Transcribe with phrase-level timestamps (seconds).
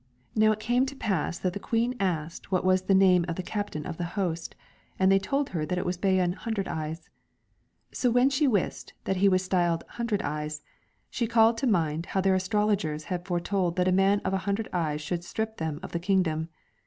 [0.35, 3.43] Now it came to pass that the Queen asked what was the name of the
[3.43, 4.55] caj^tain of the host,
[4.97, 7.07] and they told her that it was Bayan Ilundrcd Eyes.
[7.91, 10.63] So when she wist that he was styled Hundred Eyes,
[11.11, 14.69] she called to mind how their astrologers had foretold that a man of an hundred
[14.73, 16.49] eyes should strip them of the kingdom.'